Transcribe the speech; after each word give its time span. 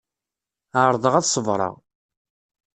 Ԑerḍeɣ 0.81 1.13
ad 1.15 1.25
ṣebreɣ. 1.33 1.73